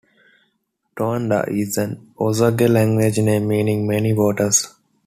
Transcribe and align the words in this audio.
Towanda 0.95 1.47
is 1.47 1.77
an 1.77 2.11
Osage-language 2.19 3.19
name 3.19 3.47
meaning 3.47 3.85
"many 3.85 4.13
waters". 4.13 4.73